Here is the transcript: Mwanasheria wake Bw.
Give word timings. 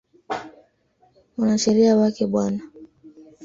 Mwanasheria 1.35 1.93
wake 1.99 2.25
Bw. 2.31 2.35